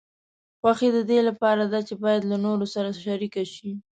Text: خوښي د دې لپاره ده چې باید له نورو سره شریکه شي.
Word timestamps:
خوښي 0.59 0.89
د 0.93 0.99
دې 1.09 1.19
لپاره 1.29 1.63
ده 1.71 1.79
چې 1.87 1.93
باید 2.03 2.21
له 2.31 2.37
نورو 2.45 2.65
سره 2.75 2.89
شریکه 3.03 3.43
شي. 3.53 3.71